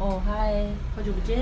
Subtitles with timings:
[0.00, 1.36] 哦嗨，好久不见。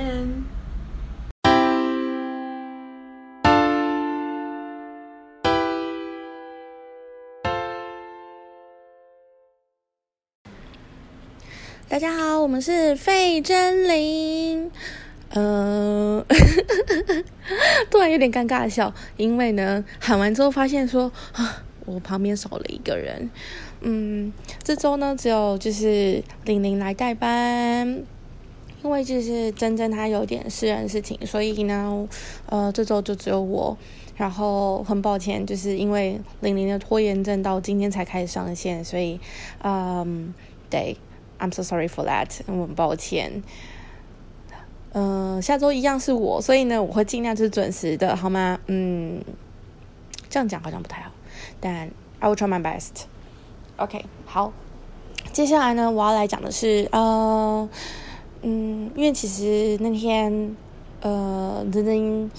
[11.87, 14.71] 大家好，我们是费真灵。
[15.35, 16.25] 呃，
[17.91, 23.29] 突然有点尴尬的笑，因为呢，喊完之后发现说啊，我旁边少了一个人。
[23.83, 24.33] 嗯，
[24.63, 28.03] 这周呢，只有就是玲玲来代班，
[28.87, 32.09] 因为就是珍珍她有点私人事情，所以呢，
[32.47, 33.77] 呃，这周就只有我。
[34.17, 39.21] 然后很抱歉，就是因为玲玲的拖延症到今天才开始上线，所以，
[39.63, 40.33] 嗯，
[40.71, 40.97] 对
[41.41, 43.43] ，I'm so sorry for that，我很抱歉。
[44.93, 48.59] 嗯，下周一样是我，所以呢，我会尽量是准时的，好吗？
[48.69, 49.21] 嗯，
[50.31, 51.11] 这样讲好像不太好，
[51.61, 51.91] 但
[52.21, 53.03] I will try my best。
[53.77, 54.53] OK，好，
[55.33, 57.69] 接下来呢，我要来讲的是，呃，
[58.49, 60.57] 嗯，因为其实那天，
[61.01, 62.31] 呃，真真，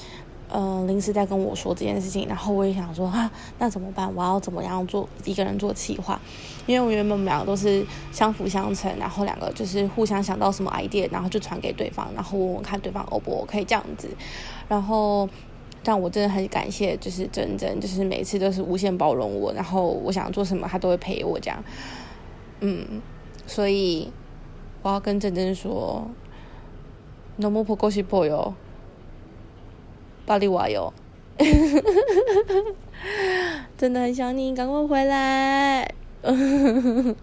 [0.50, 4.10] 呃，临时在跟我说这件事情，然后我也想说，啊，那怎么办？
[4.16, 6.18] 我要怎么样做一个人做企划？
[6.66, 14.08] 因为我原本我们两个都是相辅相成，然后两个就是互相想到什么 idea，然后就传给对方，然后问问看对方 O 不 OK 这样子，
[14.70, 15.28] 然后。
[15.84, 21.64] 但我真的很感谢，就是真真，就是每次都是无限包容我，然后我想做什么，他都会陪我这样。
[22.60, 23.02] 嗯，
[23.46, 24.12] 所以
[24.88, 26.08] 我要跟真真说
[27.36, 28.54] ，No more gossip boy 哦，
[30.26, 30.94] 巴黎娃哟，
[33.78, 35.94] 真的很想你，赶快回来。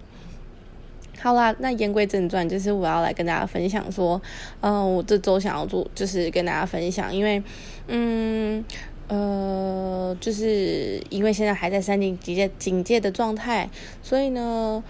[1.18, 4.20] 好啦，那言归正传，就是我要来跟大家分享说，
[4.60, 7.42] 嗯，我这周想要做，就是跟大家分享，因为，
[7.88, 8.62] 嗯，
[9.08, 13.70] 呃，就是因为现在还在三警警戒警戒的状态，
[14.02, 14.84] 所以呢，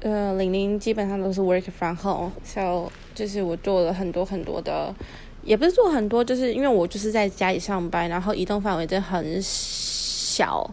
[0.00, 4.94] 呃，玲玲基本上都是 work from home，so 就是我做了很多很多的，
[5.42, 10.70] 也不是做很多，就是因为我就是在家里上班，然后移动范围真的很小，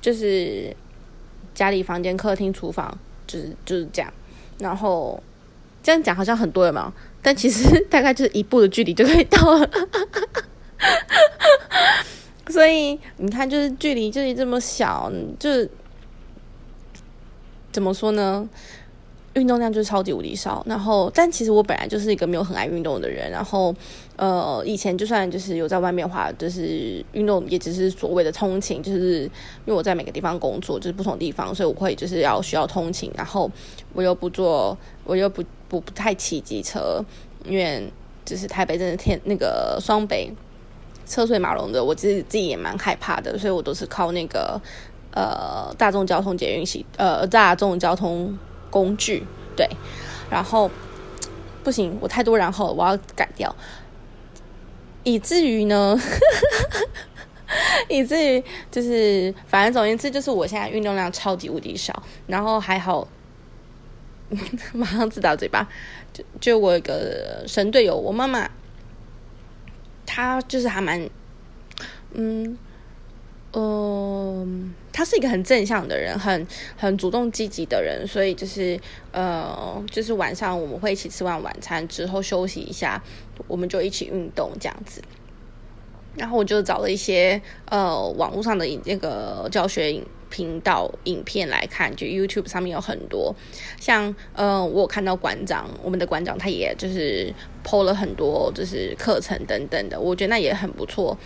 [0.00, 0.74] 就是
[1.54, 4.10] 家里房间、客厅、厨房，就是就是这样。
[4.58, 5.22] 然后
[5.82, 9.68] 这样讲好像很多了嘛，但其实 大概就是一步的距离就可以到了。
[12.48, 15.68] 所以你看，就是距离距离这么小，就是
[17.74, 18.48] 怎么说呢？
[19.34, 20.64] 运动量就是超级无敌少。
[20.64, 23.28] 然后，但其实我本来就是一个没有很爱运动的人。
[23.32, 23.74] 然后，
[24.14, 29.30] 呃，以前就算就是有在外面话，就是运动也只是所谓的通勤，就是因
[29.66, 33.10] 为我在每个地方工作，就是不同地方，所以我会就是要需要通勤。
[33.16, 33.50] 然后
[33.92, 37.04] 我又不做，我又不不不太骑机车，
[37.44, 37.90] 因为
[38.24, 40.32] 就是台北真的天那个双北
[41.06, 44.60] 车水马龙的，我自己自己也蛮害怕的，所以我都是靠那个
[45.14, 48.36] 呃大众交通捷运系呃大众交通。
[48.70, 49.64] 工具对，
[50.28, 50.68] 然后
[51.62, 53.54] 不行，我太多然后我要改掉，
[55.04, 55.96] 以至于呢，
[57.88, 58.42] 以至于
[58.72, 63.06] 就是反正总而言之，就是我现在运动量超级无敌少，然后还好，
[64.74, 65.68] 马上自打嘴巴，
[66.12, 68.50] 就就我一个神队友，我妈妈，
[70.04, 71.08] 她就是还蛮，
[72.12, 72.58] 嗯。
[73.56, 76.46] 嗯，他是一个很正向的人，很
[76.76, 78.78] 很主动积极的人，所以就是
[79.10, 83.02] 呃，就是晚上我们会一起吃完晚餐之后休息一下，
[83.48, 85.02] 我们就一起运动这样子。
[86.16, 90.00] 然后我就找了一些呃网络上的那个教学
[90.30, 93.34] 频道影片来看，就 YouTube 上面有很多，
[93.80, 97.34] 像呃我有看到馆长，我们的馆长他也就是
[97.64, 101.18] PO 了很多就是课程等等的，我觉得那也很不错。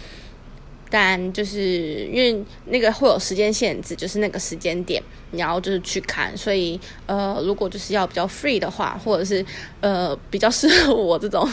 [0.91, 9.45] 但就是因为那个会有时间限制，就是那个时间点你要就是去看，所以呃，如果就是要比较 free 的话，或者是
[9.81, 11.47] 呃比较适合我这种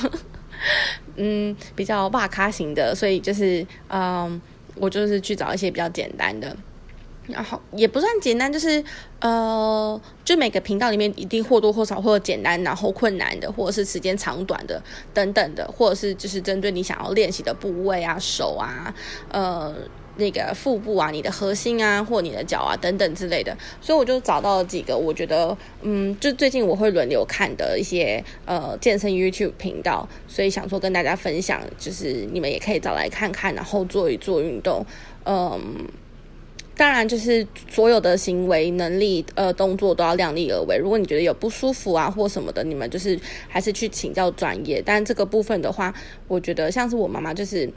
[1.18, 4.41] 嗯比较哇咔型的，所以就是嗯
[4.75, 6.56] 我就是去找一些比较简单的。
[7.28, 8.84] 然后也不算简单，就是
[9.19, 14.82] 呃，就每个频道里面一定或多或少会有简单，然后困难的，或者是时间长短的
[15.14, 18.94] 等等的，或者是就是针对你想要练习的部位啊，手啊，
[19.29, 19.73] 呃，
[20.17, 23.58] 那个腹部啊，你的核心啊，或你的脚啊等等之类的。
[23.82, 34.85] 所以我就找到了几个，我觉得嗯，就最近我会轮流看的一些呃健身 YouTube 频道，所以想说跟大家分享，就是你们也可以找来看看，然后做一做运动，
[35.23, 35.88] 嗯。
[36.77, 40.77] 当然，就是所有的行为能力、呃动作都要量力而为。
[40.77, 43.17] 如果你觉得有不舒服啊或什么的，你们就是
[43.47, 44.81] 还是去请教专业。
[44.85, 45.93] 但这个部分的话，
[46.27, 47.72] 我觉得像是我妈妈，就是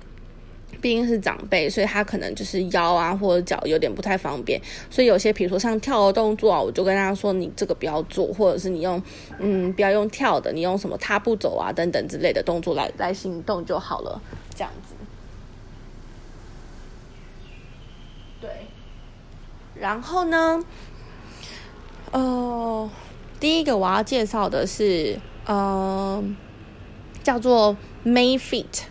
[0.80, 4.60] 毕竟是长辈，所以她可能就是腰啊或者脚有点不太方便，
[4.90, 9.00] 所以有些比如说像跳的动作啊，我就跟她说你这个不要做，或者是你用
[9.38, 14.20] 嗯不要用跳的，你用什么踏步走啊等等之类的动作来来行动就好了，
[14.56, 14.72] 这样。
[18.40, 18.50] 对，
[19.80, 20.62] 然后呢，
[22.10, 22.90] 呃，
[23.38, 26.22] 第一个我要介绍的是呃
[27.22, 28.82] 叫做 Mayfit。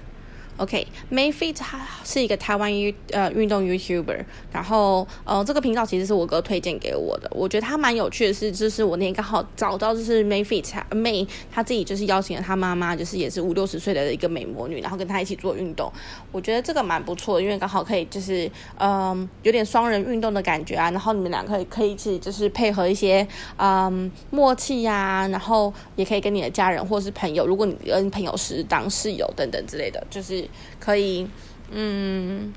[0.57, 15.91] OK，Mayfit 他是一个台湾 U 呃运动 YouTuber，然后呃这个频道其实是我哥推荐给我的，我觉得他蛮有趣的是，就是我那天刚好找到就是 Mayfit May 他自己就是邀请了他妈妈，就是也是五六十岁的一个美魔女，然后跟他一起做运动，
[16.31, 18.49] 我觉得这个蛮不错，因为刚好可以就是
[18.79, 23.27] 嗯有点双人运动的感觉啊，然后你们两个可以可以一起就是配合一些
[23.57, 30.46] 嗯默契呀，然后也可以跟你的家人或是朋友，如果你跟朋友是当室友等等之类的，就是。
[30.79, 31.27] 可以，
[31.71, 32.53] 嗯，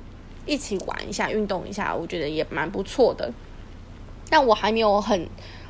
[0.46, 3.32] 一起玩一下，运动一下，我觉得也蛮不错的。
[4.28, 5.28] 但我还没有很，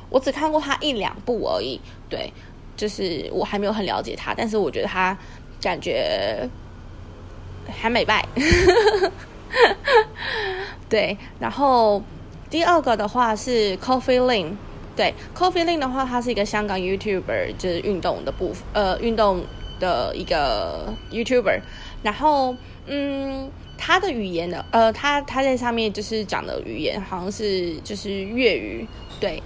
[0.09, 1.79] 我只看过他一两部而已。
[2.09, 2.31] 对，
[2.77, 5.17] 就是我还没有很了解他，但是我觉得他
[5.61, 6.47] 感觉
[7.67, 8.25] 还美败。
[10.87, 12.01] 对，然后
[12.49, 14.53] 第二个的话是 Coffee Lin，
[14.95, 19.43] 对，Coffee Lin 的话，他是一个香港 YouTuber，就是运动的部分，呃，运动
[19.79, 21.61] 的一个 YouTuber。
[22.03, 22.55] 然后，
[22.87, 24.65] 嗯，他的语言呢？
[24.71, 28.87] 呃，他他在上面就是讲的语言好像是就是粤语。
[29.19, 29.41] 对，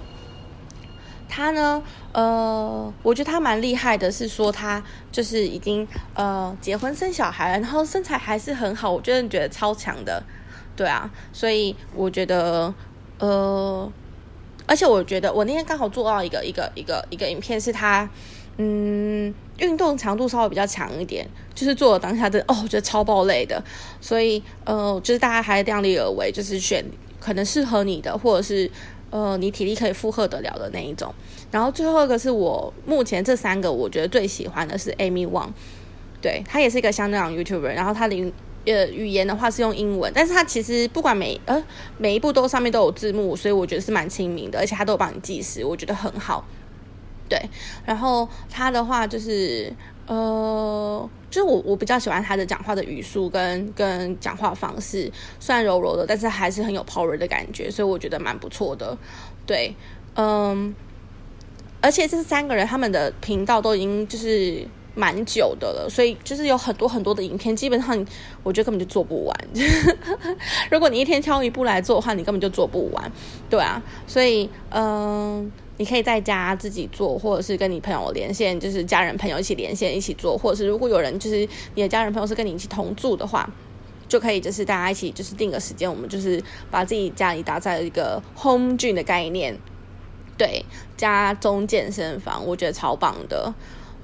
[1.28, 1.82] 他呢，
[2.12, 4.82] 呃，我觉得他蛮厉害的，是说他
[5.12, 10.22] 就是已经呃结婚生小孩了，然后身材还是很好，我真的觉得超强的。
[10.74, 12.72] 对啊，所以我觉得，
[13.18, 13.92] 呃，
[14.66, 18.08] 而且我觉得我那天刚好做到一个一个一个一个影片，是他。
[18.58, 23.62] 嗯，运动强度稍微比较强一点，就是做了当下的哦，我觉得超爆累的，
[24.00, 26.82] 所以呃，就是大家还量力而为，就是选
[27.20, 28.70] 可能适合你的，或者是
[29.10, 31.14] 呃你体力可以负荷得了的那一种。
[31.50, 35.50] 然后最后一个是我目前这三个我觉得最喜欢的是 Amy Wang，
[36.22, 38.32] 对他也是一个香港 YouTuber，然后他的
[38.64, 41.62] 呃语言的话是用英文，但是他其实不管每呃
[41.98, 46.42] 每一步都上面都有字幕，所以我觉得是蛮亲民的，而且他都有帮你计时，我觉得很好。
[47.28, 47.40] 对，
[47.84, 49.72] 然后他的话就是，
[50.06, 58.96] 呃，就是我我比较喜欢他的讲话的语速跟跟讲话方式，虽然柔柔的，但是还是很有 power 的感觉，所以我觉得蛮不错的。
[59.44, 59.74] 对，
[60.14, 60.74] 嗯，
[61.80, 64.64] 而且这三个人他们的频道都已经就是
[64.94, 68.06] 蛮久的了，所以就是有很多很多的影片，基本上
[68.44, 69.36] 我觉得根本就做不完。
[70.70, 73.10] 如果你一天挑一部来做的话，你根本就做不完。
[73.50, 75.50] 对啊，所以嗯。
[75.78, 83.46] 你可以在家自己做，或者是跟你朋友连线，就是家人朋友一起连线一起做，或者是如果有人就是你的家人朋友是跟你一起同住的话，
[84.08, 89.54] 就可以就是大家一起就是定个时间，我们就是把自己家里打造一个 home gym 的概念，
[90.38, 90.64] 对，
[90.96, 93.52] 家中健身房，我觉得超棒的，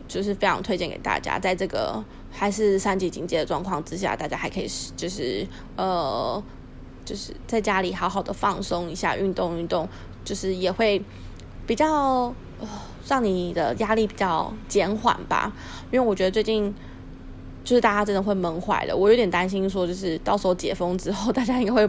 [0.06, 5.46] 就是非常推荐给大家，在这个还是三级警戒的状况之下，大家还可以就是
[5.76, 6.42] 呃，
[7.04, 9.88] 就是在家里好好的放松一下，运动运动，
[10.22, 11.02] 就是也会。
[11.66, 12.68] 比较呃
[13.06, 15.52] 让你的压力比较减缓吧，
[15.90, 16.74] 因为我觉得最近
[17.64, 21.88] 就是大家真的会闷坏了，我有点担心说，就是到时候解封之后，大家应该会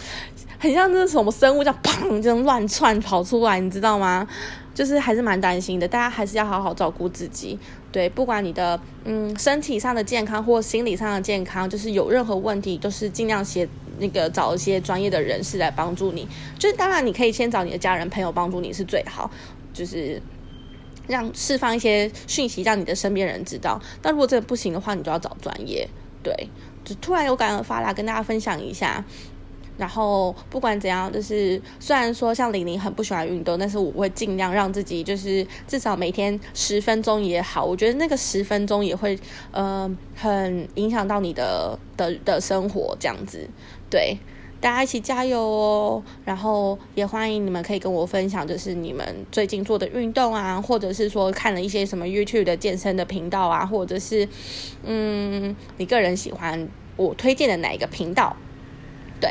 [0.58, 4.26] 很像那什么生物，叫砰这样乱窜跑出来，你知道吗？
[4.74, 7.58] 就是还是蛮担心的，大家还是要好好照顾自己。
[7.92, 13.68] 对，不管你的嗯身体上的健康或心理上的健康，就是有任何问题，都是尽量先。
[14.00, 16.26] 那个找一些专业的人士来帮助你，
[16.58, 19.30] 就是当然你可以先找你的家人朋友帮助你是最好，
[19.72, 20.20] 就是
[21.06, 23.80] 让释放一些讯息，让你的身边人知道。
[24.02, 25.88] 但如果这不行的话，你就要找专业。
[26.22, 26.34] 对，
[26.84, 29.04] 就突然有感而发啦，跟大家分享一下。
[29.80, 37.64] 然后不管怎样，就是虽然说像玲玲很不喜欢运动，但是我会尽量让自己就是至少每天十分钟也好。
[37.64, 39.18] 我觉得那个十分钟也会
[39.52, 43.48] 呃很影响到你的的的生活这样子。
[43.88, 44.18] 对，
[44.60, 46.02] 大家一起加油哦！
[46.26, 54.28] 然后也欢迎你们可以跟我分享，就是你们最近做的运动啊，或者是说看了一些什么 YouTube 的健身的频道啊，或者是
[54.84, 56.68] 嗯你个人喜欢
[56.98, 58.36] 我推荐的哪一个频道？
[59.18, 59.30] 对。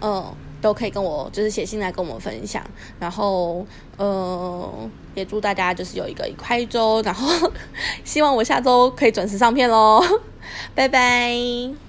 [0.00, 0.24] 嗯，
[0.60, 2.62] 都可以跟我就是写信来跟我们分享，
[2.98, 3.64] 然后
[3.98, 7.50] 嗯，也祝大家就是有一个愉快一周，然后
[8.04, 10.02] 希望我下周可以准时上片喽，
[10.74, 11.87] 拜拜。